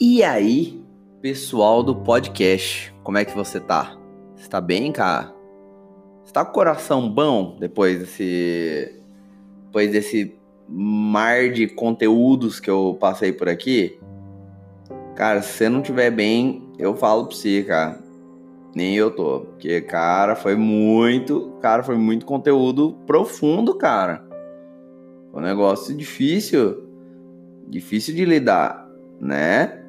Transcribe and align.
E 0.00 0.22
aí, 0.22 0.82
pessoal 1.20 1.82
do 1.82 1.94
podcast, 1.94 2.94
como 3.02 3.18
é 3.18 3.24
que 3.24 3.34
você 3.34 3.60
tá? 3.60 3.96
Você 4.36 4.48
tá 4.48 4.60
bem, 4.60 4.90
cara? 4.90 5.34
Você 6.24 6.32
tá 6.32 6.44
com 6.44 6.50
o 6.50 6.54
coração 6.54 7.08
bom 7.08 7.56
depois 7.58 7.98
desse 7.98 8.94
depois 9.66 9.92
desse 9.92 10.34
mar 10.68 11.50
de 11.50 11.66
conteúdos 11.66 12.60
que 12.60 12.70
eu 12.70 12.96
passei 12.98 13.32
por 13.32 13.48
aqui? 13.48 13.98
Cara, 15.14 15.42
se 15.42 15.52
você 15.52 15.68
não 15.68 15.82
tiver 15.82 16.10
bem, 16.10 16.68
eu 16.78 16.96
falo 16.96 17.26
pra 17.26 17.36
você, 17.36 17.62
cara. 17.64 18.07
Nem 18.78 18.94
eu 18.94 19.10
tô. 19.10 19.40
Porque, 19.40 19.80
cara, 19.80 20.36
foi 20.36 20.54
muito. 20.54 21.50
Cara, 21.60 21.82
foi 21.82 21.98
muito 21.98 22.24
conteúdo 22.24 22.96
profundo, 23.08 23.74
cara. 23.74 24.24
Foi 25.32 25.42
um 25.42 25.44
negócio 25.44 25.96
difícil. 25.96 26.84
Difícil 27.66 28.14
de 28.14 28.24
lidar, 28.24 28.88
né? 29.20 29.82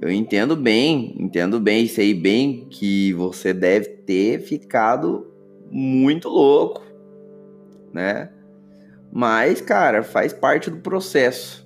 Eu 0.00 0.10
entendo 0.10 0.56
bem, 0.56 1.14
entendo 1.16 1.60
bem, 1.60 1.86
sei 1.86 2.12
bem 2.12 2.66
que 2.68 3.12
você 3.12 3.54
deve 3.54 3.86
ter 3.86 4.40
ficado 4.40 5.28
muito 5.70 6.28
louco, 6.28 6.82
né? 7.92 8.30
Mas, 9.12 9.60
cara, 9.60 10.02
faz 10.02 10.32
parte 10.32 10.70
do 10.70 10.78
processo. 10.78 11.64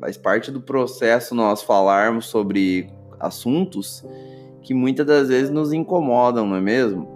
Faz 0.00 0.16
parte 0.16 0.50
do 0.50 0.60
processo 0.60 1.32
nós 1.32 1.62
falarmos 1.62 2.26
sobre 2.26 2.90
assuntos 3.20 4.04
que 4.62 4.74
muitas 4.74 5.06
das 5.06 5.28
vezes 5.28 5.50
nos 5.50 5.72
incomodam, 5.72 6.46
não 6.46 6.56
é 6.56 6.60
mesmo? 6.60 7.08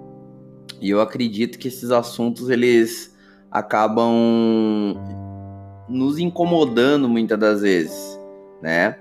E 0.81 0.91
eu 0.91 1.01
acredito 1.01 1.59
que 1.59 1.69
esses 1.69 1.91
assuntos 1.91 2.51
eles 2.51 3.17
acabam 3.51 4.95
nos 5.89 6.19
incomodando 6.19 7.09
muitas 7.09 7.39
das 7.39 7.61
vezes, 7.63 8.21
né? 8.61 8.99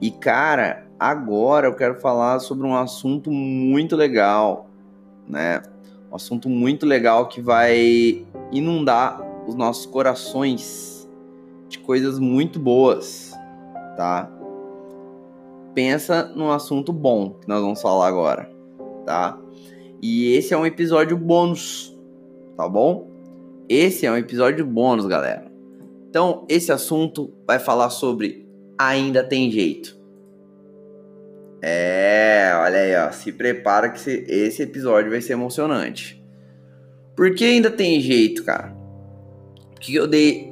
E 0.00 0.10
cara, 0.10 0.86
agora 0.98 1.66
eu 1.66 1.74
quero 1.74 2.00
falar 2.00 2.38
sobre 2.38 2.66
um 2.66 2.74
assunto 2.74 3.30
muito 3.30 3.96
legal, 3.96 4.70
né? 5.28 5.62
Um 6.10 6.16
assunto 6.16 6.48
muito 6.48 6.86
legal 6.86 7.28
que 7.28 7.40
vai 7.40 8.24
inundar 8.52 9.20
os 9.46 9.54
nossos 9.54 9.86
corações 9.86 11.08
de 11.68 11.78
coisas 11.78 12.18
muito 12.18 12.58
boas, 12.58 13.32
tá? 13.96 14.30
Pensa 15.74 16.32
num 16.34 16.50
assunto 16.50 16.92
bom 16.92 17.30
que 17.40 17.48
nós 17.48 17.60
vamos 17.60 17.80
falar 17.82 18.08
agora, 18.08 18.50
tá? 19.04 19.38
E 20.00 20.32
esse 20.34 20.54
é 20.54 20.56
um 20.56 20.66
episódio 20.66 21.16
bônus, 21.16 21.96
tá 22.56 22.68
bom? 22.68 23.10
Esse 23.68 24.06
é 24.06 24.10
um 24.10 24.16
episódio 24.16 24.64
bônus, 24.64 25.06
galera. 25.06 25.50
Então, 26.08 26.44
esse 26.48 26.70
assunto 26.70 27.32
vai 27.46 27.58
falar 27.58 27.90
sobre 27.90 28.46
ainda 28.78 29.24
tem 29.24 29.50
jeito. 29.50 29.98
É, 31.60 32.52
olha 32.56 32.78
aí, 32.78 32.96
ó, 32.96 33.10
se 33.10 33.32
prepara 33.32 33.88
que 33.88 34.10
esse 34.10 34.62
episódio 34.62 35.10
vai 35.10 35.20
ser 35.20 35.32
emocionante. 35.32 36.22
Por 37.16 37.34
que 37.34 37.44
ainda 37.44 37.70
tem 37.70 38.00
jeito, 38.00 38.44
cara? 38.44 38.74
que 39.84 39.94
eu 39.94 40.06
dei 40.06 40.50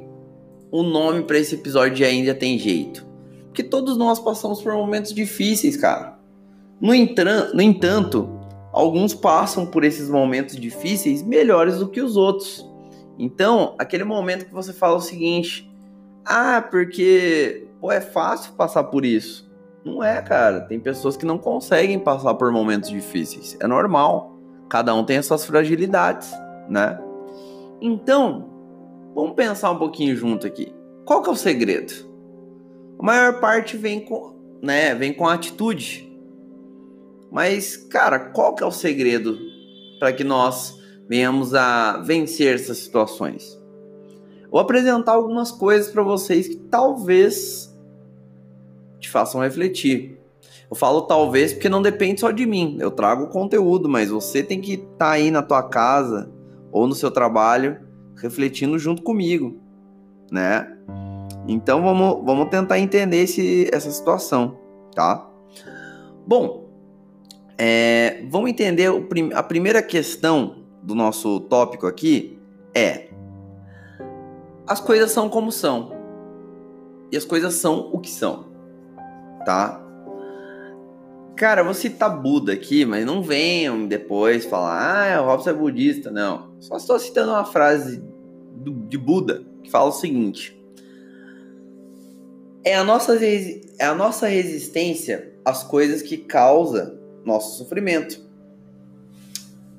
o 0.71 0.83
nome 0.83 1.23
para 1.23 1.39
esse 1.39 1.55
episódio 1.55 1.95
de 1.95 2.05
Ainda 2.05 2.35
Tem 2.35 2.57
Jeito? 2.59 3.03
Porque 3.53 3.61
todos 3.61 3.95
nós 3.95 4.19
passamos 4.19 4.63
por 4.63 4.73
momentos 4.73 5.13
difíceis, 5.13 5.77
cara. 5.77 6.17
No, 6.81 6.91
no 7.53 7.61
entanto, 7.61 8.27
alguns 8.71 9.13
passam 9.13 9.63
por 9.63 9.83
esses 9.83 10.09
momentos 10.09 10.55
difíceis 10.55 11.21
melhores 11.21 11.77
do 11.77 11.87
que 11.87 12.01
os 12.01 12.17
outros. 12.17 12.67
Então, 13.19 13.75
aquele 13.77 14.03
momento 14.03 14.47
que 14.47 14.53
você 14.53 14.73
fala 14.73 14.95
o 14.95 14.99
seguinte: 14.99 15.71
ah, 16.25 16.67
porque 16.67 17.67
pô, 17.79 17.91
é 17.91 18.01
fácil 18.01 18.53
passar 18.53 18.85
por 18.85 19.05
isso. 19.05 19.47
Não 19.85 20.03
é, 20.03 20.19
cara. 20.19 20.61
Tem 20.61 20.79
pessoas 20.79 21.15
que 21.15 21.25
não 21.25 21.37
conseguem 21.37 21.99
passar 21.99 22.33
por 22.33 22.51
momentos 22.51 22.89
difíceis. 22.89 23.55
É 23.59 23.67
normal. 23.67 24.35
Cada 24.67 24.95
um 24.95 25.03
tem 25.03 25.17
as 25.17 25.27
suas 25.27 25.45
fragilidades, 25.45 26.31
né? 26.67 26.99
Então, 27.79 28.51
Vamos 29.15 29.35
pensar 29.35 29.69
um 29.69 29.77
pouquinho 29.77 30.15
junto 30.15 30.47
aqui. 30.47 30.73
Qual 31.05 31.21
que 31.21 31.29
é 31.29 31.31
o 31.31 31.35
segredo? 31.35 32.12
Maior 33.03 33.41
parte 33.41 33.75
vem 33.75 33.99
com, 33.99 34.33
né, 34.61 34.95
vem 34.95 35.13
com 35.13 35.27
atitude. 35.27 36.09
Mas, 37.29 37.75
cara, 37.75 38.17
qual 38.17 38.55
que 38.55 38.63
é 38.63 38.65
o 38.65 38.71
segredo 38.71 39.37
para 39.99 40.13
que 40.13 40.23
nós 40.23 40.79
venhamos 41.09 41.53
a 41.53 41.97
vencer 41.97 42.55
essas 42.55 42.77
situações? 42.77 43.61
Vou 44.49 44.61
apresentar 44.61 45.11
algumas 45.11 45.51
coisas 45.51 45.91
para 45.91 46.01
vocês 46.01 46.47
que 46.47 46.55
talvez 46.55 47.77
te 49.01 49.09
façam 49.09 49.41
refletir. 49.41 50.17
Eu 50.71 50.75
falo 50.77 51.01
talvez 51.01 51.51
porque 51.51 51.67
não 51.67 51.81
depende 51.81 52.21
só 52.21 52.31
de 52.31 52.45
mim. 52.45 52.77
Eu 52.79 52.89
trago 52.89 53.27
conteúdo, 53.27 53.89
mas 53.89 54.11
você 54.11 54.41
tem 54.41 54.61
que 54.61 54.75
estar 54.75 54.95
tá 54.97 55.11
aí 55.11 55.29
na 55.29 55.41
tua 55.41 55.61
casa 55.61 56.31
ou 56.71 56.87
no 56.87 56.95
seu 56.95 57.11
trabalho 57.11 57.81
refletindo 58.15 58.79
junto 58.79 59.01
comigo, 59.03 59.59
né? 60.31 60.72
Então 61.47 61.81
vamos, 61.81 62.25
vamos 62.25 62.49
tentar 62.49 62.79
entender 62.79 63.23
esse, 63.23 63.69
essa 63.73 63.91
situação, 63.91 64.57
tá? 64.95 65.29
Bom, 66.25 66.69
é, 67.57 68.25
vamos 68.29 68.49
entender 68.49 68.89
o, 68.89 69.07
a 69.33 69.43
primeira 69.43 69.81
questão 69.81 70.63
do 70.81 70.95
nosso 70.95 71.39
tópico 71.41 71.85
aqui 71.85 72.39
é 72.75 73.09
as 74.65 74.79
coisas 74.79 75.11
são 75.11 75.29
como 75.29 75.51
são 75.51 75.91
e 77.11 77.17
as 77.17 77.25
coisas 77.25 77.55
são 77.55 77.89
o 77.91 77.99
que 77.99 78.09
são, 78.09 78.45
tá? 79.45 79.83
Cara, 81.35 81.63
vou 81.63 81.73
citar 81.73 82.21
Buda 82.21 82.53
aqui, 82.53 82.85
mas 82.85 83.05
não 83.05 83.21
venham 83.21 83.87
depois 83.87 84.45
falar, 84.45 85.17
ah, 85.17 85.21
o 85.21 85.25
Robson 85.25 85.49
é 85.49 85.53
budista. 85.53 86.11
Não. 86.11 86.53
Só 86.59 86.77
estou 86.77 86.97
citando 86.99 87.31
uma 87.31 87.43
frase 87.43 88.03
do, 88.55 88.71
de 88.87 88.97
Buda 88.97 89.43
que 89.63 89.69
fala 89.69 89.89
o 89.89 89.91
seguinte: 89.91 90.62
é 92.63 92.75
a, 92.75 92.83
nossa, 92.83 93.17
é 93.25 93.85
a 93.85 93.93
nossa 93.93 94.27
resistência 94.27 95.33
às 95.43 95.63
coisas 95.63 96.01
que 96.01 96.17
causa 96.17 96.97
nosso 97.25 97.57
sofrimento. 97.57 98.21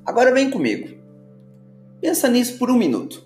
Agora 0.05 0.31
vem 0.31 0.51
comigo. 0.51 0.97
Pensa 1.99 2.27
nisso 2.29 2.57
por 2.59 2.69
um 2.69 2.77
minuto. 2.77 3.23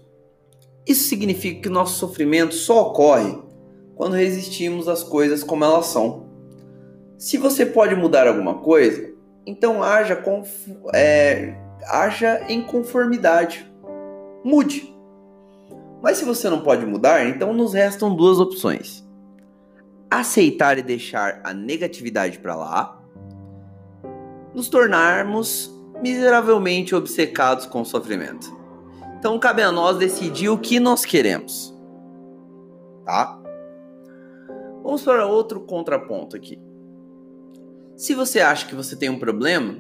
Isso 0.88 1.10
significa 1.10 1.62
que 1.62 1.70
nosso 1.70 2.00
sofrimento 2.00 2.56
só 2.56 2.88
ocorre 2.88 3.38
quando 3.96 4.14
resistimos 4.14 4.88
às 4.88 5.04
coisas 5.04 5.44
como 5.44 5.66
elas 5.66 5.88
são. 5.88 6.28
Se 7.18 7.38
você 7.38 7.66
pode 7.66 7.96
mudar 7.96 8.28
alguma 8.28 8.60
coisa, 8.60 9.14
então 9.46 9.84
haja, 9.84 10.24
é, 10.94 11.54
haja 11.86 12.46
em 12.48 12.62
conformidade. 12.62 13.70
Mude. 14.44 14.96
Mas 16.02 16.18
se 16.18 16.24
você 16.24 16.50
não 16.50 16.62
pode 16.62 16.86
mudar, 16.86 17.28
então 17.28 17.54
nos 17.54 17.74
restam 17.74 18.16
duas 18.16 18.40
opções: 18.40 19.06
aceitar 20.10 20.78
e 20.78 20.82
deixar 20.82 21.42
a 21.44 21.54
negatividade 21.54 22.40
para 22.40 22.56
lá, 22.56 23.00
nos 24.54 24.68
tornarmos 24.68 25.72
miseravelmente 26.02 26.96
obcecados 26.96 27.66
com 27.66 27.82
o 27.82 27.86
sofrimento. 27.86 28.58
Então 29.20 29.38
cabe 29.38 29.62
a 29.62 29.72
nós 29.72 29.98
decidir 29.98 30.50
o 30.50 30.58
que 30.58 30.80
nós 30.80 31.06
queremos. 31.06 31.76
Tá? 33.06 33.40
Vamos 34.82 35.04
para 35.04 35.26
outro 35.26 35.60
contraponto 35.60 36.36
aqui. 36.36 36.60
Se 37.96 38.16
você 38.16 38.40
acha 38.40 38.66
que 38.66 38.74
você 38.74 38.96
tem 38.96 39.10
um 39.10 39.20
problema, 39.20 39.78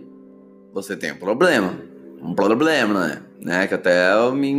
você 0.73 0.95
tem 0.95 1.13
um 1.13 1.17
problema. 1.17 1.79
Um 2.21 2.35
problema, 2.35 3.07
né? 3.07 3.23
né? 3.39 3.67
Que 3.67 3.75
até 3.75 4.13
eu 4.13 4.35
me 4.35 4.53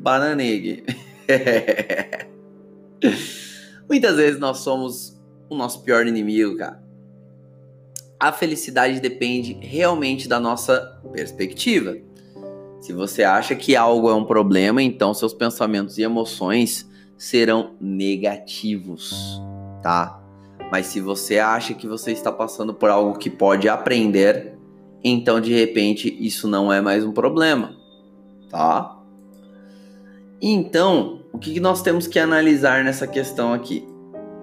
bananeg. 0.00 0.84
Muitas 3.90 4.14
vezes 4.14 4.38
nós 4.38 4.58
somos 4.58 5.20
o 5.48 5.56
nosso 5.56 5.82
pior 5.82 6.06
inimigo, 6.06 6.56
cara. 6.56 6.80
A 8.20 8.30
felicidade 8.30 9.00
depende 9.00 9.58
realmente 9.60 10.28
da 10.28 10.38
nossa 10.38 11.00
perspectiva. 11.12 11.96
Se 12.80 12.92
você 12.92 13.24
acha 13.24 13.56
que 13.56 13.74
algo 13.74 14.08
é 14.08 14.14
um 14.14 14.24
problema, 14.24 14.80
então 14.80 15.12
seus 15.12 15.34
pensamentos 15.34 15.98
e 15.98 16.02
emoções 16.02 16.88
serão 17.18 17.72
negativos, 17.80 19.42
tá? 19.82 20.22
Mas 20.70 20.86
se 20.86 21.00
você 21.00 21.40
acha 21.40 21.74
que 21.74 21.88
você 21.88 22.12
está 22.12 22.30
passando 22.30 22.72
por 22.72 22.90
algo 22.90 23.18
que 23.18 23.28
pode 23.28 23.68
aprender, 23.68 24.56
então 25.02 25.40
de 25.40 25.52
repente 25.52 26.16
isso 26.24 26.46
não 26.46 26.72
é 26.72 26.80
mais 26.80 27.04
um 27.04 27.10
problema, 27.10 27.76
tá? 28.48 28.96
Então, 30.40 31.19
o 31.32 31.38
que 31.38 31.58
nós 31.60 31.82
temos 31.82 32.06
que 32.06 32.18
analisar 32.18 32.84
nessa 32.84 33.06
questão 33.06 33.52
aqui, 33.52 33.86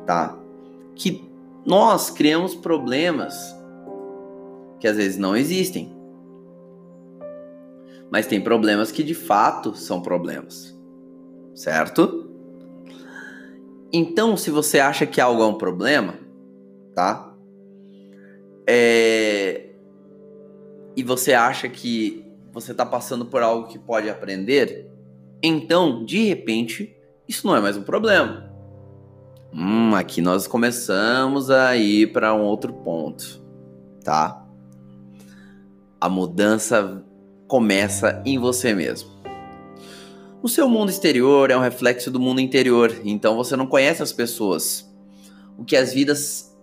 tá? 0.05 0.37
Que 0.95 1.29
nós 1.65 2.09
criamos 2.09 2.55
problemas 2.55 3.55
que 4.79 4.87
às 4.87 4.97
vezes 4.97 5.17
não 5.17 5.35
existem. 5.35 5.95
Mas 8.09 8.25
tem 8.25 8.39
problemas 8.39 8.91
que 8.91 9.03
de 9.03 9.13
fato 9.13 9.75
são 9.75 10.01
problemas, 10.01 10.77
certo? 11.53 12.31
Então, 13.91 14.37
se 14.37 14.49
você 14.49 14.79
acha 14.79 15.05
que 15.05 15.19
algo 15.19 15.41
é 15.41 15.45
um 15.45 15.57
problema, 15.57 16.15
tá? 16.93 17.33
É... 18.65 19.69
E 20.95 21.03
você 21.03 21.33
acha 21.33 21.67
que 21.69 22.25
você 22.51 22.71
está 22.71 22.85
passando 22.85 23.25
por 23.25 23.41
algo 23.41 23.67
que 23.67 23.77
pode 23.77 24.09
aprender, 24.09 24.89
então, 25.41 26.03
de 26.03 26.25
repente, 26.25 26.95
isso 27.27 27.45
não 27.45 27.55
é 27.55 27.61
mais 27.61 27.77
um 27.77 27.83
problema. 27.83 28.51
Hum, 29.53 29.95
aqui 29.95 30.21
nós 30.21 30.47
começamos 30.47 31.49
a 31.49 31.75
ir 31.75 32.11
para 32.11 32.33
um 32.33 32.41
outro 32.41 32.73
ponto, 32.73 33.41
tá? 34.03 34.45
A 35.99 36.09
mudança 36.09 37.03
começa 37.47 38.21
em 38.25 38.37
você 38.37 38.73
mesmo. 38.73 39.09
O 40.41 40.49
seu 40.49 40.69
mundo 40.69 40.89
exterior 40.89 41.49
é 41.49 41.57
um 41.57 41.61
reflexo 41.61 42.11
do 42.11 42.19
mundo 42.19 42.39
interior, 42.39 42.93
então 43.03 43.35
você 43.35 43.55
não 43.55 43.65
conhece 43.65 44.03
as 44.03 44.11
pessoas. 44.11 44.87
O 45.57 45.63
que 45.63 45.75
as 45.75 45.93
vidas 45.93 46.55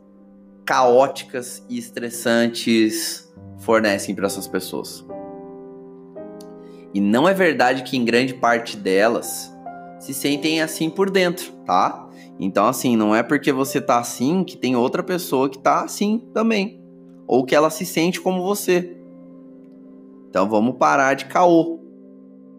caóticas 0.65 1.65
e 1.69 1.79
estressantes 1.79 3.29
fornecem 3.59 4.15
para 4.15 4.27
essas 4.27 4.47
pessoas. 4.47 5.05
E 6.95 7.01
não 7.01 7.29
é 7.29 7.35
verdade 7.35 7.83
que 7.83 7.97
em 7.97 8.05
grande 8.05 8.33
parte 8.33 8.77
delas 8.77 9.53
se 9.99 10.15
sentem 10.15 10.63
assim 10.63 10.89
por 10.89 11.11
dentro, 11.11 11.51
tá? 11.67 12.09
Então, 12.39 12.67
assim, 12.67 12.97
não 12.97 13.15
é 13.15 13.23
porque 13.23 13.53
você 13.53 13.81
tá 13.81 13.99
assim 13.99 14.45
que 14.45 14.57
tem 14.57 14.77
outra 14.77 15.03
pessoa 15.03 15.49
que 15.51 15.59
tá 15.59 15.83
assim 15.83 16.21
também. 16.33 16.81
Ou 17.27 17.45
que 17.45 17.55
ela 17.55 17.71
se 17.71 17.85
sente 17.85 18.21
como 18.21 18.43
você. 18.43 18.97
Então 20.29 20.49
vamos 20.49 20.77
parar 20.77 21.15
de 21.15 21.27
caô. 21.27 21.81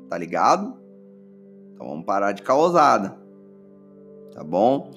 Tá 0.10 0.18
ligado? 0.18 0.76
Então 1.74 1.88
vamos 1.88 2.06
parar 2.06 2.32
de 2.32 2.42
caosada. 2.42 3.18
Tá 4.34 4.44
bom? 4.44 4.92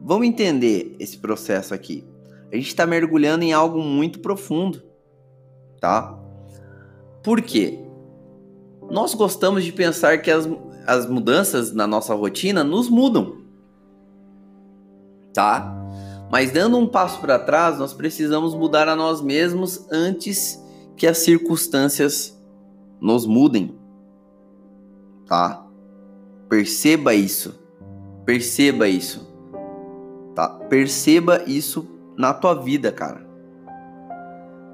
Vamos 0.00 0.26
entender 0.26 0.94
esse 1.00 1.18
processo 1.18 1.74
aqui. 1.74 2.04
A 2.52 2.56
gente 2.56 2.68
está 2.68 2.86
mergulhando 2.86 3.44
em 3.44 3.52
algo 3.52 3.80
muito 3.80 4.20
profundo, 4.20 4.82
tá? 5.80 6.18
Por 7.22 7.40
quê? 7.40 7.89
Nós 8.90 9.14
gostamos 9.14 9.64
de 9.64 9.72
pensar 9.72 10.18
que 10.18 10.30
as, 10.30 10.48
as 10.86 11.06
mudanças 11.06 11.72
na 11.72 11.86
nossa 11.86 12.14
rotina 12.14 12.64
nos 12.64 12.88
mudam, 12.88 13.38
tá? 15.32 15.76
Mas 16.30 16.50
dando 16.50 16.76
um 16.76 16.86
passo 16.86 17.20
para 17.20 17.38
trás, 17.38 17.78
nós 17.78 17.92
precisamos 17.92 18.54
mudar 18.54 18.88
a 18.88 18.96
nós 18.96 19.20
mesmos 19.20 19.86
antes 19.90 20.60
que 20.96 21.06
as 21.06 21.18
circunstâncias 21.18 22.38
nos 23.00 23.26
mudem, 23.26 23.74
tá? 25.26 25.64
Perceba 26.48 27.14
isso, 27.14 27.58
perceba 28.24 28.88
isso, 28.88 29.26
tá? 30.34 30.48
Perceba 30.48 31.42
isso 31.46 31.86
na 32.16 32.34
tua 32.34 32.54
vida, 32.54 32.92
cara. 32.92 33.26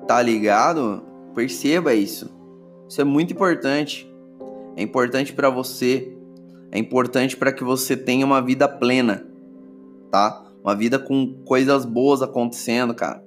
Tá 0.07 0.23
ligado? 0.23 1.03
Perceba 1.35 1.95
isso. 1.95 2.36
Isso 2.89 3.01
é 3.01 3.05
muito 3.05 3.33
importante. 3.33 4.11
É 4.77 4.83
importante 4.83 5.33
para 5.33 5.51
você. 5.51 6.17
É 6.71 6.79
importante 6.79 7.37
para 7.37 7.53
que 7.53 7.65
você 7.65 7.97
tenha 7.97 8.27
uma 8.27 8.43
vida 8.43 8.69
plena, 8.69 9.27
tá? 10.11 10.45
Uma 10.63 10.75
vida 10.75 10.99
com 10.99 11.35
coisas 11.45 11.85
boas 11.85 12.23
acontecendo, 12.23 12.95
cara. 12.95 13.25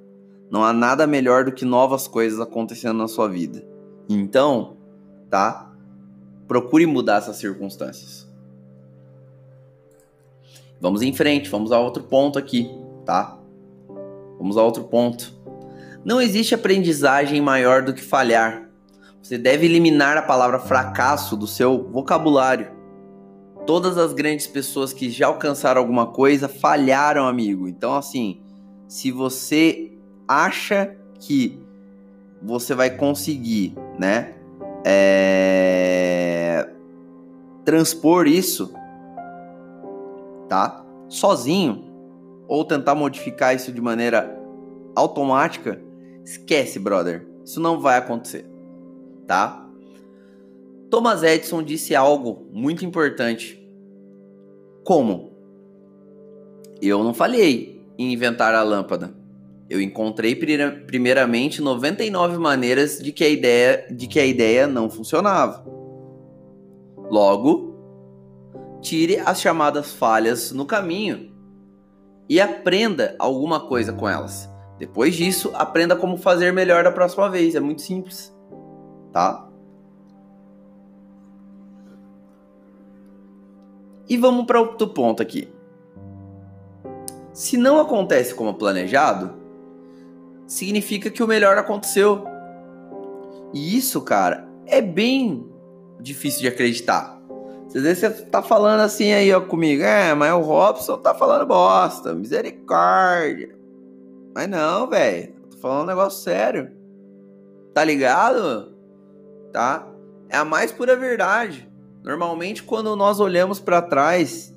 Não 0.51 0.63
há 0.63 0.73
nada 0.73 1.07
melhor 1.07 1.45
do 1.45 1.51
que 1.51 1.63
novas 1.63 2.07
coisas 2.07 2.39
acontecendo 2.39 2.97
na 2.97 3.07
sua 3.07 3.27
vida. 3.27 3.65
Então, 4.09 4.77
tá? 5.29 5.71
Procure 6.47 6.85
mudar 6.85 7.17
essas 7.17 7.37
circunstâncias. 7.37 8.27
Vamos 10.81 11.01
em 11.01 11.13
frente, 11.13 11.49
vamos 11.49 11.71
a 11.71 11.79
outro 11.79 12.03
ponto 12.03 12.39
aqui, 12.39 12.69
tá? 13.05 13.37
Vamos 14.37 14.57
a 14.57 14.63
outro 14.63 14.85
ponto. 14.85 15.33
Não 16.03 16.21
existe 16.21 16.55
aprendizagem 16.55 17.41
maior 17.41 17.83
do 17.83 17.93
que 17.93 18.01
falhar. 18.01 18.68
Você 19.21 19.37
deve 19.37 19.65
eliminar 19.65 20.17
a 20.17 20.21
palavra 20.21 20.59
fracasso 20.59 21.35
do 21.35 21.45
seu 21.45 21.89
vocabulário. 21.91 22.71
Todas 23.65 23.97
as 23.97 24.13
grandes 24.13 24.47
pessoas 24.47 24.93
que 24.93 25.09
já 25.09 25.27
alcançaram 25.27 25.81
alguma 25.81 26.07
coisa 26.07 26.47
falharam, 26.47 27.27
amigo. 27.27 27.67
Então, 27.67 27.95
assim, 27.95 28.41
se 28.87 29.11
você 29.11 29.91
acha 30.27 30.95
que 31.19 31.61
você 32.41 32.73
vai 32.73 32.89
conseguir, 32.89 33.75
né, 33.99 34.33
é... 34.85 36.69
transpor 37.65 38.25
isso, 38.25 38.73
tá, 40.47 40.83
sozinho, 41.09 41.83
ou 42.47 42.63
tentar 42.63 42.95
modificar 42.95 43.53
isso 43.53 43.71
de 43.71 43.81
maneira 43.81 44.41
automática, 44.95 45.79
esquece, 46.23 46.79
brother. 46.79 47.27
Isso 47.43 47.59
não 47.59 47.79
vai 47.79 47.97
acontecer 47.97 48.49
tá? 49.29 49.63
Thomas 50.89 51.21
Edison 51.21 51.61
disse 51.61 51.95
algo 51.95 52.47
muito 52.51 52.83
importante. 52.83 53.63
Como? 54.83 55.37
Eu 56.81 57.03
não 57.03 57.13
falhei 57.13 57.85
em 57.95 58.11
inventar 58.11 58.55
a 58.55 58.63
lâmpada. 58.63 59.13
Eu 59.69 59.79
encontrei 59.79 60.35
primeiramente 60.35 61.61
99 61.61 62.39
maneiras 62.39 62.97
de 62.97 63.11
que 63.11 63.23
a 63.23 63.29
ideia, 63.29 63.85
de 63.91 64.07
que 64.07 64.19
a 64.19 64.25
ideia 64.25 64.65
não 64.65 64.89
funcionava. 64.89 65.63
Logo, 66.97 67.75
tire 68.81 69.19
as 69.19 69.39
chamadas 69.39 69.91
falhas 69.91 70.51
no 70.51 70.65
caminho 70.65 71.31
e 72.27 72.41
aprenda 72.41 73.15
alguma 73.19 73.59
coisa 73.59 73.93
com 73.93 74.09
elas. 74.09 74.49
Depois 74.79 75.13
disso, 75.13 75.51
aprenda 75.53 75.95
como 75.95 76.17
fazer 76.17 76.51
melhor 76.51 76.83
da 76.83 76.91
próxima 76.91 77.29
vez. 77.29 77.53
É 77.53 77.59
muito 77.59 77.83
simples 77.83 78.38
tá? 79.11 79.47
E 84.07 84.17
vamos 84.17 84.45
para 84.45 84.59
outro 84.59 84.87
ponto 84.87 85.21
aqui. 85.21 85.47
Se 87.31 87.55
não 87.55 87.79
acontece 87.79 88.33
como 88.33 88.55
planejado, 88.55 89.33
significa 90.47 91.11
que 91.11 91.21
o 91.21 91.27
melhor 91.27 91.57
aconteceu. 91.57 92.25
E 93.53 93.77
isso, 93.77 94.01
cara, 94.01 94.47
é 94.65 94.81
bem 94.81 95.47
difícil 96.01 96.41
de 96.41 96.47
acreditar. 96.47 97.19
Às 97.67 97.83
vezes 97.83 97.99
você 97.99 98.09
tá 98.25 98.41
falando 98.41 98.79
assim 98.79 99.11
aí 99.11 99.31
ó, 99.31 99.41
comigo, 99.41 99.83
é, 99.83 100.13
mas 100.15 100.33
o 100.33 100.39
Robson 100.39 100.97
tá 100.97 101.13
falando 101.13 101.45
bosta, 101.45 102.15
misericórdia. 102.15 103.55
Mas 104.33 104.49
não, 104.49 104.89
velho, 104.89 105.33
tô 105.51 105.57
falando 105.57 105.83
um 105.83 105.87
negócio 105.87 106.23
sério. 106.23 106.71
Tá 107.75 107.83
ligado? 107.83 108.78
Tá? 109.51 109.87
É 110.29 110.37
a 110.37 110.45
mais 110.45 110.71
pura 110.71 110.95
verdade. 110.95 111.69
Normalmente, 112.03 112.63
quando 112.63 112.95
nós 112.95 113.19
olhamos 113.19 113.59
para 113.59 113.81
trás 113.81 114.55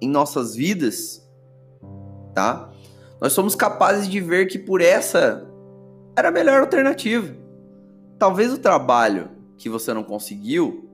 em 0.00 0.08
nossas 0.08 0.54
vidas, 0.54 1.26
tá? 2.34 2.70
Nós 3.20 3.32
somos 3.32 3.54
capazes 3.54 4.08
de 4.08 4.20
ver 4.20 4.46
que 4.46 4.58
por 4.58 4.80
essa 4.80 5.48
era 6.16 6.28
a 6.28 6.32
melhor 6.32 6.60
alternativa. 6.60 7.34
Talvez 8.18 8.52
o 8.52 8.58
trabalho 8.58 9.30
que 9.56 9.68
você 9.68 9.92
não 9.94 10.02
conseguiu 10.02 10.88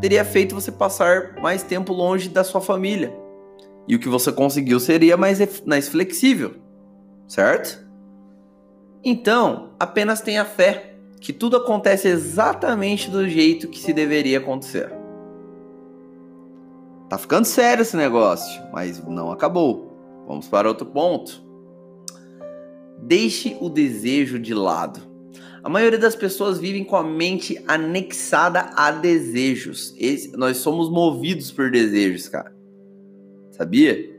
teria 0.00 0.24
feito 0.24 0.54
você 0.54 0.72
passar 0.72 1.36
mais 1.40 1.62
tempo 1.62 1.92
longe 1.92 2.28
da 2.28 2.42
sua 2.42 2.60
família. 2.60 3.14
E 3.88 3.94
o 3.94 4.00
que 4.00 4.08
você 4.08 4.32
conseguiu 4.32 4.80
seria 4.80 5.16
mais, 5.16 5.62
mais 5.64 5.88
flexível, 5.88 6.56
certo? 7.28 7.86
Então, 9.04 9.70
apenas 9.78 10.20
tenha 10.20 10.44
fé 10.44 10.95
que 11.20 11.32
tudo 11.32 11.56
acontece 11.56 12.08
exatamente 12.08 13.10
do 13.10 13.28
jeito 13.28 13.68
que 13.68 13.78
se 13.78 13.92
deveria 13.92 14.38
acontecer. 14.38 14.92
Tá 17.08 17.16
ficando 17.16 17.44
sério 17.44 17.82
esse 17.82 17.96
negócio, 17.96 18.62
mas 18.72 19.02
não 19.04 19.30
acabou. 19.30 20.24
Vamos 20.26 20.48
para 20.48 20.68
outro 20.68 20.86
ponto. 20.86 21.44
Deixe 22.98 23.56
o 23.60 23.68
desejo 23.68 24.38
de 24.38 24.52
lado. 24.52 25.00
A 25.62 25.68
maioria 25.68 25.98
das 25.98 26.16
pessoas 26.16 26.58
vivem 26.58 26.84
com 26.84 26.96
a 26.96 27.02
mente 27.02 27.62
anexada 27.66 28.70
a 28.76 28.90
desejos. 28.90 29.94
Esse, 29.98 30.36
nós 30.36 30.58
somos 30.58 30.88
movidos 30.88 31.50
por 31.50 31.70
desejos, 31.70 32.28
cara. 32.28 32.54
Sabia? 33.50 34.16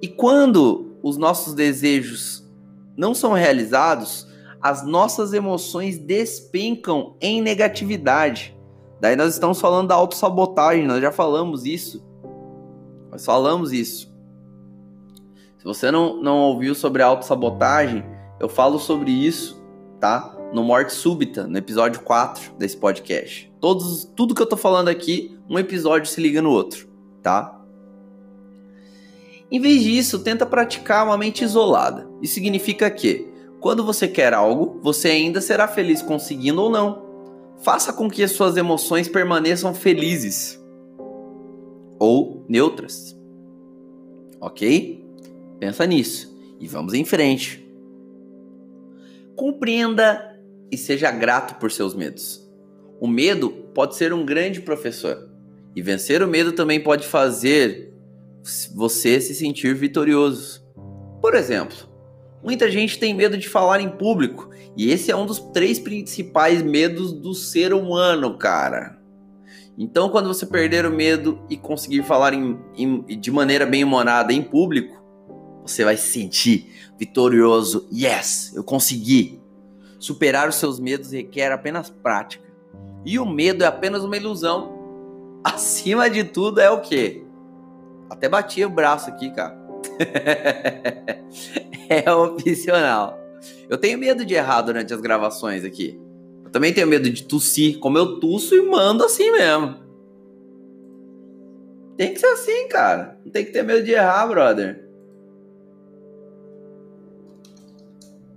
E 0.00 0.08
quando 0.08 0.96
os 1.02 1.16
nossos 1.16 1.54
desejos 1.54 2.46
não 2.96 3.14
são 3.14 3.32
realizados, 3.32 4.26
as 4.62 4.86
nossas 4.86 5.32
emoções 5.32 5.98
despencam 5.98 7.16
em 7.20 7.42
negatividade. 7.42 8.56
Daí 9.00 9.16
nós 9.16 9.34
estamos 9.34 9.60
falando 9.60 9.88
da 9.88 9.94
autossabotagem, 9.94 10.86
nós 10.86 11.00
já 11.00 11.10
falamos 11.10 11.66
isso. 11.66 12.04
Nós 13.10 13.24
falamos 13.24 13.72
isso. 13.72 14.12
Se 15.58 15.64
você 15.64 15.90
não, 15.90 16.22
não 16.22 16.38
ouviu 16.38 16.74
sobre 16.74 17.02
a 17.02 17.06
autossabotagem, 17.06 18.04
eu 18.40 18.48
falo 18.48 18.78
sobre 18.78 19.10
isso, 19.10 19.62
tá? 20.00 20.38
no 20.52 20.62
Morte 20.62 20.92
Súbita, 20.92 21.46
no 21.46 21.56
episódio 21.56 22.02
4 22.02 22.54
desse 22.58 22.76
podcast. 22.76 23.50
Todos, 23.58 24.04
tudo 24.14 24.34
que 24.34 24.42
eu 24.42 24.46
tô 24.46 24.56
falando 24.56 24.88
aqui, 24.88 25.38
um 25.48 25.58
episódio 25.58 26.10
se 26.10 26.20
liga 26.20 26.42
no 26.42 26.50
outro, 26.50 26.86
tá? 27.22 27.58
Em 29.50 29.60
vez 29.60 29.82
disso, 29.82 30.18
tenta 30.18 30.44
praticar 30.44 31.06
uma 31.06 31.16
mente 31.16 31.42
isolada. 31.42 32.08
Isso 32.20 32.34
significa 32.34 32.90
que, 32.90 33.31
quando 33.62 33.84
você 33.84 34.08
quer 34.08 34.34
algo, 34.34 34.80
você 34.82 35.06
ainda 35.06 35.40
será 35.40 35.68
feliz 35.68 36.02
conseguindo 36.02 36.60
ou 36.60 36.68
não. 36.68 37.00
Faça 37.62 37.92
com 37.92 38.10
que 38.10 38.24
as 38.24 38.32
suas 38.32 38.56
emoções 38.56 39.06
permaneçam 39.06 39.72
felizes 39.72 40.60
ou 41.96 42.44
neutras. 42.48 43.16
Ok? 44.40 45.06
Pensa 45.60 45.86
nisso 45.86 46.36
e 46.58 46.66
vamos 46.66 46.92
em 46.92 47.04
frente. 47.04 47.64
Compreenda 49.36 50.36
e 50.68 50.76
seja 50.76 51.12
grato 51.12 51.54
por 51.60 51.70
seus 51.70 51.94
medos. 51.94 52.44
O 53.00 53.06
medo 53.06 53.48
pode 53.72 53.94
ser 53.94 54.12
um 54.12 54.26
grande 54.26 54.60
professor 54.60 55.30
e 55.76 55.80
vencer 55.80 56.20
o 56.20 56.26
medo 56.26 56.50
também 56.50 56.80
pode 56.80 57.06
fazer 57.06 57.94
você 58.74 59.20
se 59.20 59.36
sentir 59.36 59.72
vitorioso. 59.76 60.66
Por 61.20 61.36
exemplo, 61.36 61.91
muita 62.42 62.70
gente 62.70 62.98
tem 62.98 63.14
medo 63.14 63.36
de 63.36 63.48
falar 63.48 63.80
em 63.80 63.88
público 63.88 64.50
e 64.76 64.90
esse 64.90 65.10
é 65.10 65.16
um 65.16 65.26
dos 65.26 65.38
três 65.38 65.78
principais 65.78 66.62
medos 66.62 67.12
do 67.12 67.34
ser 67.34 67.72
humano, 67.72 68.36
cara. 68.36 68.98
Então, 69.76 70.10
quando 70.10 70.28
você 70.28 70.44
perder 70.44 70.84
o 70.84 70.90
medo 70.90 71.40
e 71.48 71.56
conseguir 71.56 72.02
falar 72.02 72.34
em, 72.34 72.58
em, 72.76 73.18
de 73.18 73.30
maneira 73.30 73.64
bem 73.64 73.82
humorada 73.82 74.32
em 74.32 74.42
público, 74.42 75.02
você 75.64 75.84
vai 75.84 75.96
se 75.96 76.12
sentir 76.12 76.70
vitorioso. 76.98 77.88
Yes, 77.92 78.52
eu 78.54 78.62
consegui. 78.62 79.40
Superar 79.98 80.48
os 80.48 80.56
seus 80.56 80.78
medos 80.78 81.12
requer 81.12 81.52
apenas 81.52 81.88
prática. 81.88 82.44
E 83.04 83.18
o 83.18 83.26
medo 83.26 83.64
é 83.64 83.66
apenas 83.66 84.04
uma 84.04 84.16
ilusão. 84.16 84.72
Acima 85.42 86.10
de 86.10 86.24
tudo 86.24 86.60
é 86.60 86.70
o 86.70 86.80
quê? 86.80 87.24
Até 88.10 88.28
bati 88.28 88.64
o 88.64 88.70
braço 88.70 89.08
aqui, 89.08 89.30
cara. 89.30 89.60
é 92.00 92.12
opcional. 92.12 93.18
Eu 93.68 93.76
tenho 93.76 93.98
medo 93.98 94.24
de 94.24 94.34
errar 94.34 94.62
durante 94.62 94.92
as 94.94 95.00
gravações 95.00 95.64
aqui. 95.64 96.00
Também 96.50 96.72
tenho 96.72 96.86
medo 96.86 97.08
de 97.08 97.24
tossir, 97.24 97.78
como 97.78 97.96
eu 97.96 98.20
tuço 98.20 98.54
e 98.54 98.60
mando 98.60 99.04
assim 99.04 99.30
mesmo. 99.30 99.76
Tem 101.96 102.12
que 102.12 102.20
ser 102.20 102.26
assim, 102.26 102.68
cara. 102.68 103.18
Não 103.24 103.32
tem 103.32 103.44
que 103.44 103.52
ter 103.52 103.62
medo 103.62 103.84
de 103.84 103.92
errar, 103.92 104.26
brother. 104.26 104.84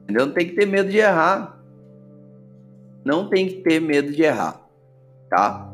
Entendeu? 0.04 0.28
Não 0.28 0.34
tem 0.34 0.48
que 0.48 0.56
ter 0.56 0.66
medo 0.66 0.90
de 0.90 0.98
errar. 0.98 1.62
Não 3.04 3.30
tem 3.30 3.48
que 3.48 3.62
ter 3.62 3.80
medo 3.82 4.12
de 4.12 4.24
errar. 4.24 4.66
Tá? 5.30 5.72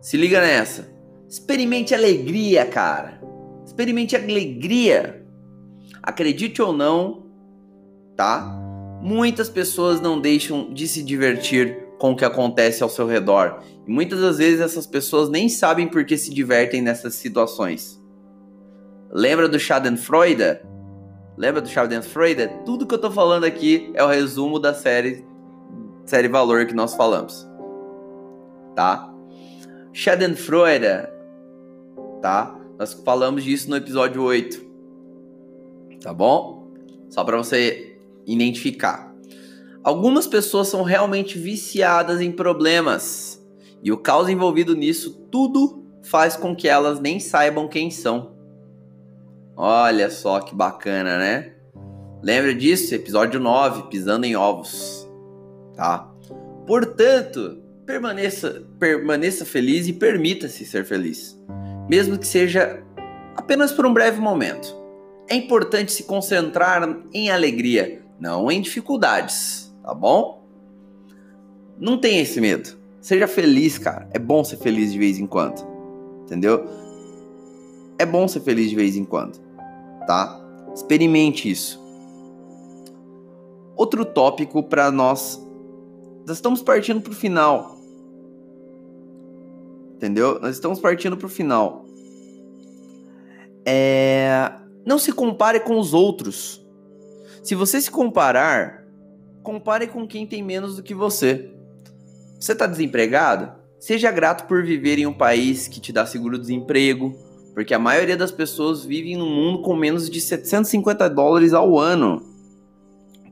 Se 0.00 0.16
liga 0.16 0.40
nessa. 0.40 0.88
Experimente 1.28 1.94
alegria, 1.94 2.66
cara. 2.66 3.20
Experimente 3.64 4.14
alegria. 4.14 5.23
Acredite 6.06 6.60
ou 6.60 6.70
não, 6.70 7.24
tá? 8.14 8.44
Muitas 9.00 9.48
pessoas 9.48 10.02
não 10.02 10.20
deixam 10.20 10.70
de 10.72 10.86
se 10.86 11.02
divertir 11.02 11.88
com 11.98 12.12
o 12.12 12.16
que 12.16 12.26
acontece 12.26 12.82
ao 12.82 12.90
seu 12.90 13.06
redor. 13.06 13.62
E 13.86 13.90
muitas 13.90 14.20
das 14.20 14.36
vezes 14.36 14.60
essas 14.60 14.86
pessoas 14.86 15.30
nem 15.30 15.48
sabem 15.48 15.88
por 15.88 16.04
que 16.04 16.18
se 16.18 16.32
divertem 16.32 16.82
nessas 16.82 17.14
situações. 17.14 17.98
Lembra 19.10 19.48
do 19.48 19.58
Schadenfreude? 19.58 20.60
Lembra 21.38 21.62
do 21.62 21.68
Schadenfreude? 21.68 22.50
Tudo 22.66 22.86
que 22.86 22.94
eu 22.94 23.00
tô 23.00 23.10
falando 23.10 23.44
aqui 23.44 23.90
é 23.94 24.04
o 24.04 24.08
resumo 24.08 24.58
da 24.58 24.74
série 24.74 25.24
série 26.04 26.28
Valor 26.28 26.66
que 26.66 26.74
nós 26.74 26.94
falamos. 26.94 27.48
Tá? 28.74 29.10
Schadenfreude, 29.90 31.08
tá? 32.20 32.54
Nós 32.78 32.92
falamos 32.92 33.42
disso 33.42 33.70
no 33.70 33.76
episódio 33.76 34.22
8. 34.22 34.63
Tá 36.04 36.12
bom? 36.12 36.68
Só 37.08 37.24
para 37.24 37.38
você 37.38 37.96
identificar. 38.26 39.10
Algumas 39.82 40.26
pessoas 40.26 40.68
são 40.68 40.82
realmente 40.82 41.38
viciadas 41.38 42.20
em 42.20 42.30
problemas 42.30 43.42
e 43.82 43.90
o 43.90 43.96
caos 43.96 44.28
envolvido 44.28 44.76
nisso 44.76 45.26
tudo 45.30 45.82
faz 46.02 46.36
com 46.36 46.54
que 46.54 46.68
elas 46.68 47.00
nem 47.00 47.18
saibam 47.18 47.68
quem 47.68 47.90
são. 47.90 48.34
Olha 49.56 50.10
só 50.10 50.40
que 50.40 50.54
bacana, 50.54 51.18
né? 51.18 51.54
Lembra 52.22 52.54
disso? 52.54 52.94
Episódio 52.94 53.40
9, 53.40 53.84
pisando 53.84 54.26
em 54.26 54.36
ovos. 54.36 55.08
Tá? 55.74 56.10
Portanto, 56.66 57.62
permaneça, 57.86 58.62
permaneça 58.78 59.46
feliz 59.46 59.88
e 59.88 59.92
permita-se 59.94 60.66
ser 60.66 60.84
feliz, 60.84 61.40
mesmo 61.88 62.18
que 62.18 62.26
seja 62.26 62.82
apenas 63.34 63.72
por 63.72 63.86
um 63.86 63.94
breve 63.94 64.20
momento. 64.20 64.83
É 65.28 65.34
importante 65.34 65.92
se 65.92 66.04
concentrar 66.04 67.02
em 67.12 67.30
alegria, 67.30 68.02
não 68.20 68.50
em 68.50 68.60
dificuldades, 68.60 69.74
tá 69.82 69.94
bom? 69.94 70.44
Não 71.78 71.98
tenha 71.98 72.20
esse 72.22 72.40
medo. 72.40 72.76
Seja 73.00 73.26
feliz, 73.26 73.78
cara. 73.78 74.08
É 74.12 74.18
bom 74.18 74.44
ser 74.44 74.56
feliz 74.58 74.92
de 74.92 74.98
vez 74.98 75.18
em 75.18 75.26
quando. 75.26 75.62
Entendeu? 76.22 76.64
É 77.98 78.06
bom 78.06 78.26
ser 78.26 78.40
feliz 78.40 78.70
de 78.70 78.76
vez 78.76 78.96
em 78.96 79.04
quando, 79.04 79.38
tá? 80.06 80.40
Experimente 80.74 81.50
isso. 81.50 81.82
Outro 83.76 84.04
tópico 84.04 84.62
para 84.62 84.90
nós. 84.90 85.40
Nós 86.26 86.38
estamos 86.38 86.62
partindo 86.62 87.00
para 87.00 87.12
o 87.12 87.14
final. 87.14 87.76
Entendeu? 89.96 90.38
Nós 90.40 90.56
estamos 90.56 90.80
partindo 90.80 91.16
para 91.16 91.26
o 91.26 91.30
final. 91.30 91.84
É... 93.66 94.52
Não 94.84 94.98
se 94.98 95.12
compare 95.12 95.60
com 95.60 95.78
os 95.78 95.94
outros. 95.94 96.64
Se 97.42 97.54
você 97.54 97.80
se 97.80 97.90
comparar, 97.90 98.84
compare 99.42 99.86
com 99.86 100.06
quem 100.06 100.26
tem 100.26 100.42
menos 100.42 100.76
do 100.76 100.82
que 100.82 100.94
você. 100.94 101.50
Você 102.38 102.52
está 102.52 102.66
desempregado? 102.66 103.52
Seja 103.78 104.10
grato 104.10 104.46
por 104.46 104.64
viver 104.64 104.98
em 104.98 105.06
um 105.06 105.12
país 105.12 105.68
que 105.68 105.80
te 105.80 105.92
dá 105.92 106.06
seguro-desemprego, 106.06 107.14
porque 107.54 107.74
a 107.74 107.78
maioria 107.78 108.16
das 108.16 108.32
pessoas 108.32 108.84
vivem 108.84 109.16
num 109.16 109.28
mundo 109.28 109.62
com 109.62 109.76
menos 109.76 110.08
de 110.08 110.20
750 110.20 111.08
dólares 111.10 111.52
ao 111.52 111.78
ano, 111.78 112.22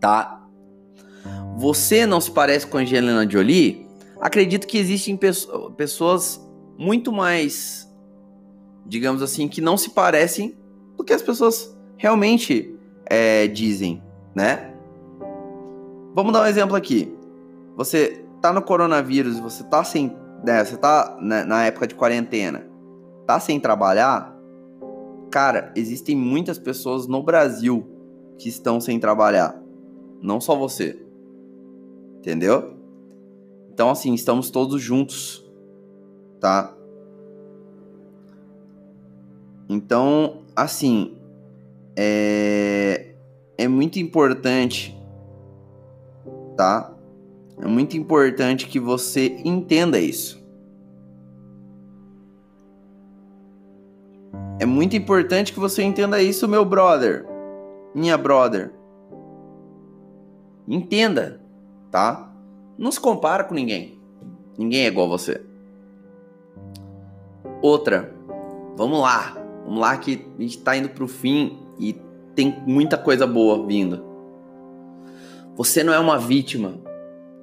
tá? 0.01 0.47
Você 1.57 2.07
não 2.07 2.21
se 2.21 2.31
parece 2.31 2.67
com 2.67 2.79
a 2.79 2.81
Angelina 2.81 3.29
Jolie? 3.29 3.87
Acredito 4.21 4.67
que 4.67 4.79
existem 4.79 5.19
pessoas 5.77 6.41
muito 6.79 7.13
mais, 7.13 7.91
digamos 8.87 9.23
assim, 9.23 9.49
que 9.49 9.61
não 9.61 9.77
se 9.77 9.91
parecem 9.91 10.57
do 10.97 11.05
que 11.05 11.13
as 11.13 11.23
pessoas 11.23 11.77
realmente 11.97 12.77
é, 13.07 13.47
dizem, 13.47 14.03
né? 14.35 14.75
Vamos 16.15 16.33
dar 16.33 16.43
um 16.43 16.47
exemplo 16.47 16.77
aqui. 16.77 17.17
Você 17.77 18.25
tá 18.41 18.53
no 18.53 18.61
coronavírus, 18.61 19.39
você 19.39 19.65
tá 19.65 19.83
sem, 19.85 20.17
né, 20.45 20.65
você 20.65 20.77
tá 20.77 21.17
na, 21.21 21.45
na 21.45 21.65
época 21.65 21.87
de 21.87 21.95
quarentena, 21.95 22.67
tá 23.27 23.39
sem 23.39 23.59
trabalhar, 23.59 24.37
cara, 25.31 25.73
existem 25.75 26.15
muitas 26.17 26.59
pessoas 26.59 27.07
no 27.07 27.23
Brasil 27.23 27.87
que 28.39 28.49
estão 28.49 28.81
sem 28.81 28.99
trabalhar, 28.99 29.63
não 30.21 30.41
só 30.41 30.57
você, 30.57 31.01
entendeu? 32.19 32.77
Então 33.73 33.89
assim, 33.89 34.13
estamos 34.13 34.51
todos 34.51 34.83
juntos, 34.83 35.49
tá? 36.41 36.77
Então, 39.73 40.43
assim, 40.55 41.17
é, 41.97 43.15
é 43.57 43.67
muito 43.67 43.99
importante, 43.99 44.95
tá? 46.55 46.93
É 47.59 47.67
muito 47.67 47.97
importante 47.97 48.67
que 48.67 48.79
você 48.79 49.41
entenda 49.43 49.99
isso. 49.99 50.43
É 54.61 54.67
muito 54.67 54.95
importante 54.95 55.55
que 55.55 55.59
você 55.59 55.83
entenda 55.83 56.23
isso, 56.23 56.47
meu 56.47 56.67
brother, 56.67 57.27
minha 57.95 58.19
brother. 58.19 58.75
Entenda, 60.69 61.41
tá? 61.91 62.31
Não 62.77 62.93
se 62.93 63.01
compara 63.01 63.43
com 63.43 63.55
ninguém. 63.55 63.99
Ninguém 64.59 64.85
é 64.85 64.89
igual 64.89 65.07
a 65.07 65.17
você. 65.17 65.43
Outra, 67.63 68.15
vamos 68.77 69.01
lá. 69.01 69.42
Vamos 69.65 69.81
lá 69.81 69.97
que 69.97 70.27
a 70.39 70.43
gente 70.43 70.59
tá 70.59 70.77
indo 70.77 70.89
pro 70.89 71.07
fim 71.09 71.59
e 71.79 72.01
tem 72.35 72.63
muita 72.67 72.97
coisa 72.97 73.27
boa 73.27 73.67
vindo. 73.67 74.05
Você 75.57 75.85
não 75.85 75.93
é 75.93 75.99
uma 75.99 76.19
vítima. 76.19 76.81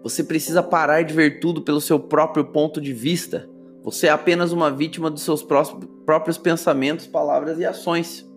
Você 0.03 0.23
precisa 0.23 0.63
parar 0.63 1.03
de 1.03 1.13
ver 1.13 1.39
tudo 1.39 1.61
pelo 1.61 1.81
seu 1.81 1.99
próprio 1.99 2.45
ponto 2.45 2.81
de 2.81 2.93
vista. 2.93 3.49
Você 3.83 4.07
é 4.07 4.09
apenas 4.09 4.51
uma 4.51 4.71
vítima 4.71 5.09
dos 5.09 5.23
seus 5.23 5.43
próprios 5.43 6.37
pensamentos, 6.37 7.07
palavras 7.07 7.59
e 7.59 7.65
ações. 7.65 8.27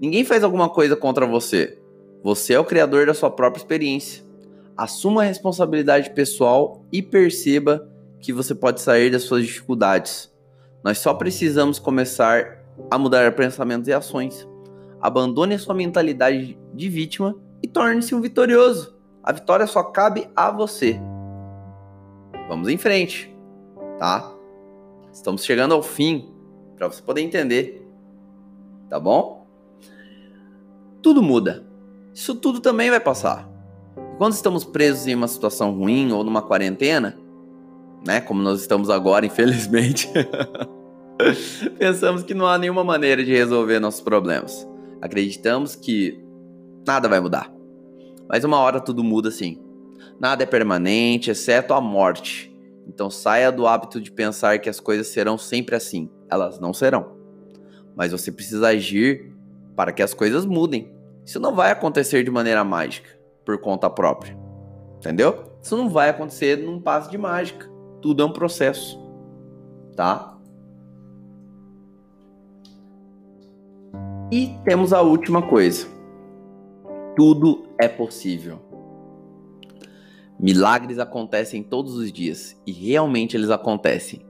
Ninguém 0.00 0.24
faz 0.24 0.42
alguma 0.44 0.68
coisa 0.68 0.96
contra 0.96 1.26
você. 1.26 1.78
Você 2.22 2.54
é 2.54 2.60
o 2.60 2.64
criador 2.64 3.06
da 3.06 3.14
sua 3.14 3.30
própria 3.30 3.60
experiência. 3.60 4.24
Assuma 4.76 5.22
a 5.22 5.26
responsabilidade 5.26 6.10
pessoal 6.10 6.84
e 6.92 7.00
perceba 7.00 7.88
que 8.20 8.32
você 8.32 8.54
pode 8.54 8.80
sair 8.80 9.10
das 9.10 9.22
suas 9.22 9.44
dificuldades. 9.44 10.32
Nós 10.84 10.98
só 10.98 11.14
precisamos 11.14 11.78
começar 11.78 12.64
a 12.90 12.98
mudar 12.98 13.34
pensamentos 13.34 13.88
e 13.88 13.92
ações. 13.92 14.46
Abandone 15.00 15.58
sua 15.58 15.74
mentalidade 15.74 16.58
de 16.72 16.88
vítima 16.88 17.36
e 17.62 17.68
torne-se 17.68 18.14
um 18.14 18.20
vitorioso. 18.20 18.96
A 19.22 19.32
vitória 19.32 19.66
só 19.66 19.82
cabe 19.82 20.28
a 20.34 20.50
você. 20.50 21.00
Vamos 22.48 22.68
em 22.68 22.76
frente, 22.76 23.34
tá? 23.98 24.32
Estamos 25.12 25.44
chegando 25.44 25.74
ao 25.74 25.82
fim 25.82 26.32
para 26.76 26.88
você 26.88 27.02
poder 27.02 27.22
entender, 27.22 27.86
tá 28.88 29.00
bom? 29.00 29.46
Tudo 31.02 31.22
muda. 31.22 31.66
Isso 32.14 32.34
tudo 32.34 32.60
também 32.60 32.90
vai 32.90 33.00
passar. 33.00 33.48
quando 34.18 34.32
estamos 34.32 34.64
presos 34.64 35.06
em 35.06 35.14
uma 35.14 35.28
situação 35.28 35.72
ruim 35.72 36.12
ou 36.12 36.24
numa 36.24 36.40
quarentena, 36.40 37.18
né, 38.06 38.20
como 38.20 38.42
nós 38.42 38.60
estamos 38.60 38.88
agora, 38.88 39.24
infelizmente, 39.26 40.08
pensamos 41.78 42.22
que 42.22 42.34
não 42.34 42.46
há 42.46 42.58
nenhuma 42.58 42.84
maneira 42.84 43.24
de 43.24 43.32
resolver 43.32 43.80
nossos 43.80 44.00
problemas. 44.00 44.66
Acreditamos 45.00 45.74
que 45.74 46.22
nada 46.86 47.08
vai 47.08 47.20
mudar. 47.20 47.52
Mas 48.28 48.44
uma 48.44 48.58
hora 48.58 48.80
tudo 48.80 49.04
muda 49.04 49.30
sim. 49.30 49.62
Nada 50.18 50.42
é 50.42 50.46
permanente, 50.46 51.30
exceto 51.30 51.74
a 51.74 51.80
morte. 51.80 52.54
Então 52.86 53.10
saia 53.10 53.50
do 53.50 53.66
hábito 53.66 54.00
de 54.00 54.10
pensar 54.10 54.58
que 54.58 54.68
as 54.68 54.80
coisas 54.80 55.08
serão 55.08 55.36
sempre 55.36 55.74
assim. 55.74 56.10
Elas 56.30 56.58
não 56.58 56.72
serão. 56.72 57.16
Mas 57.94 58.12
você 58.12 58.30
precisa 58.30 58.68
agir 58.68 59.34
para 59.74 59.92
que 59.92 60.02
as 60.02 60.14
coisas 60.14 60.44
mudem. 60.44 60.92
Isso 61.24 61.40
não 61.40 61.54
vai 61.54 61.70
acontecer 61.70 62.22
de 62.22 62.30
maneira 62.30 62.62
mágica, 62.62 63.08
por 63.44 63.58
conta 63.58 63.90
própria. 63.90 64.36
Entendeu? 64.98 65.44
Isso 65.62 65.76
não 65.76 65.88
vai 65.88 66.10
acontecer 66.10 66.58
num 66.58 66.80
passo 66.80 67.10
de 67.10 67.18
mágica. 67.18 67.68
Tudo 68.00 68.22
é 68.22 68.26
um 68.26 68.32
processo. 68.32 68.98
Tá? 69.96 70.35
E 74.30 74.58
temos 74.64 74.92
a 74.92 75.02
última 75.02 75.40
coisa. 75.40 75.86
Tudo 77.14 77.68
é 77.78 77.86
possível. 77.86 78.58
Milagres 80.38 80.98
acontecem 80.98 81.62
todos 81.62 81.94
os 81.94 82.12
dias 82.12 82.60
e 82.66 82.72
realmente 82.72 83.36
eles 83.36 83.50
acontecem. 83.50 84.26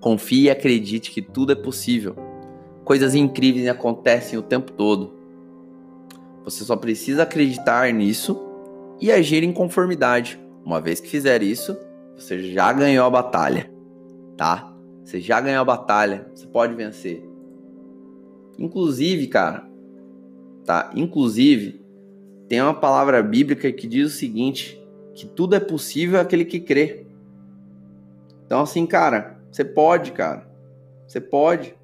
Confie 0.00 0.44
e 0.44 0.50
acredite 0.50 1.12
que 1.12 1.22
tudo 1.22 1.52
é 1.52 1.54
possível. 1.54 2.16
Coisas 2.84 3.14
incríveis 3.14 3.68
acontecem 3.68 4.36
o 4.36 4.42
tempo 4.42 4.72
todo. 4.72 5.14
Você 6.44 6.64
só 6.64 6.74
precisa 6.74 7.22
acreditar 7.22 7.92
nisso 7.92 8.44
e 9.00 9.12
agir 9.12 9.44
em 9.44 9.52
conformidade. 9.52 10.36
Uma 10.64 10.80
vez 10.80 10.98
que 10.98 11.08
fizer 11.08 11.44
isso, 11.44 11.78
você 12.16 12.50
já 12.52 12.72
ganhou 12.72 13.06
a 13.06 13.10
batalha, 13.10 13.70
tá? 14.36 14.74
Você 15.04 15.20
já 15.20 15.40
ganhou 15.40 15.62
a 15.62 15.64
batalha, 15.64 16.28
você 16.34 16.46
pode 16.46 16.74
vencer. 16.74 17.27
Inclusive, 18.58 19.28
cara, 19.28 19.68
tá? 20.64 20.90
Inclusive, 20.94 21.80
tem 22.48 22.60
uma 22.60 22.74
palavra 22.74 23.22
bíblica 23.22 23.70
que 23.70 23.86
diz 23.86 24.12
o 24.12 24.16
seguinte: 24.16 24.82
que 25.14 25.26
tudo 25.26 25.54
é 25.54 25.60
possível 25.60 26.20
aquele 26.20 26.44
que 26.44 26.58
crê. 26.58 27.06
Então, 28.44 28.60
assim, 28.60 28.86
cara, 28.86 29.38
você 29.50 29.64
pode, 29.64 30.12
cara. 30.12 30.48
Você 31.06 31.20
pode. 31.20 31.74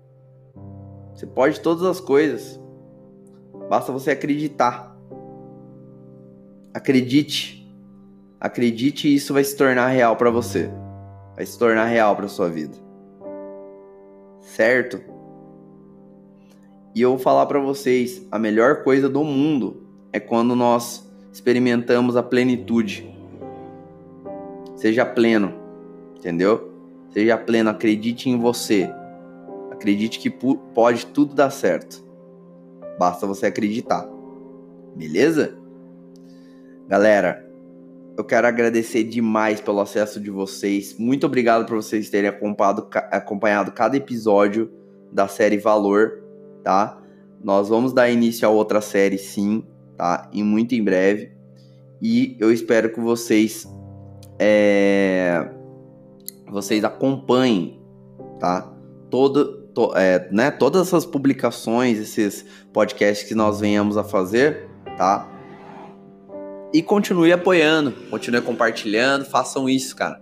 Você 1.15 1.27
pode 1.27 1.61
todas 1.61 1.85
as 1.85 2.01
coisas. 2.01 2.61
Basta 3.69 3.93
você 3.93 4.11
acreditar. 4.11 4.97
Acredite. 6.73 7.65
Acredite 8.41 9.09
e 9.09 9.15
isso 9.15 9.33
vai 9.33 9.45
se 9.45 9.57
tornar 9.57 9.89
real 9.89 10.17
para 10.17 10.31
você. 10.31 10.71
Vai 11.35 11.47
se 11.47 11.59
tornar 11.59 11.87
real 11.87 12.15
para 12.17 12.29
sua 12.29 12.49
vida. 12.51 12.77
Certo? 14.41 15.14
E 16.95 17.03
eu 17.03 17.11
vou 17.11 17.19
falar 17.19 17.47
para 17.47 17.59
vocês, 17.59 18.25
a 18.31 18.39
melhor 18.39 18.85
coisa 18.85 19.09
do 19.09 19.25
mundo 19.25 19.83
é 20.13 20.21
quando 20.21 20.55
nós 20.55 21.05
experimentamos 21.33 22.17
a 22.17 22.23
plenitude. 22.23 23.13
Seja 24.77 25.05
pleno, 25.05 25.53
entendeu? 26.17 26.73
Seja 27.11 27.37
pleno, 27.37 27.71
acredite 27.71 28.31
em 28.31 28.39
você. 28.39 28.89
Acredite 29.73 30.21
que 30.21 30.31
pode 30.31 31.07
tudo 31.07 31.35
dar 31.35 31.51
certo. 31.51 32.05
Basta 32.97 33.27
você 33.27 33.47
acreditar. 33.47 34.09
Beleza? 34.95 35.59
Galera, 36.87 37.45
eu 38.17 38.23
quero 38.23 38.47
agradecer 38.47 39.03
demais 39.03 39.61
pelo 39.61 39.81
acesso 39.81 40.21
de 40.21 40.31
vocês. 40.31 40.97
Muito 40.97 41.27
obrigado 41.27 41.67
por 41.67 41.75
vocês 41.75 42.09
terem 42.09 42.31
acompanhado, 42.31 42.87
acompanhado 43.11 43.73
cada 43.73 43.97
episódio 43.97 44.71
da 45.11 45.27
série 45.27 45.59
Valor, 45.59 46.24
tá? 46.65 47.01
Nós 47.43 47.69
vamos 47.69 47.93
dar 47.93 48.11
início 48.11 48.49
a 48.49 48.51
outra 48.51 48.81
série, 48.81 49.19
sim 49.19 49.63
tá? 49.97 50.29
E 50.33 50.43
muito 50.43 50.75
em 50.75 50.83
breve. 50.83 51.33
E 52.01 52.37
eu 52.39 52.53
espero 52.53 52.93
que 52.93 53.01
vocês 53.01 53.67
é, 54.39 55.49
vocês 56.51 56.85
acompanhem, 56.85 57.81
tá? 58.39 58.73
Todo, 59.11 59.69
to, 59.69 59.93
é, 59.97 60.29
né, 60.31 60.51
todas 60.51 60.89
essas 60.89 61.07
publicações, 61.07 61.99
esses 61.99 62.45
podcasts 62.73 63.27
que 63.29 63.35
nós 63.35 63.61
venhamos 63.61 63.97
a 63.97 64.05
fazer, 64.05 64.69
tá? 64.97 65.31
E 66.73 66.83
continue 66.83 67.33
apoiando, 67.33 67.93
continue 68.11 68.43
compartilhando, 68.43 69.25
façam 69.25 69.69
isso, 69.69 69.95
cara. 69.95 70.21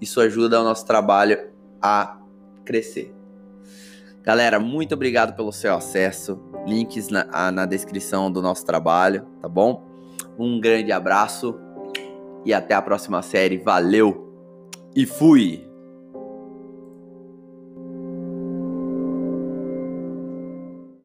Isso 0.00 0.20
ajuda 0.20 0.60
o 0.60 0.64
nosso 0.64 0.84
trabalho 0.84 1.38
a 1.80 2.18
crescer. 2.64 3.13
Galera, 4.24 4.58
muito 4.58 4.94
obrigado 4.94 5.36
pelo 5.36 5.52
seu 5.52 5.74
acesso. 5.74 6.40
Links 6.66 7.10
na, 7.10 7.52
na 7.52 7.66
descrição 7.66 8.32
do 8.32 8.40
nosso 8.40 8.64
trabalho, 8.64 9.26
tá 9.42 9.48
bom? 9.48 9.84
Um 10.38 10.58
grande 10.58 10.90
abraço 10.92 11.54
e 12.42 12.54
até 12.54 12.72
a 12.74 12.80
próxima 12.80 13.20
série. 13.20 13.58
Valeu 13.58 14.32
e 14.96 15.04
fui! 15.04 15.73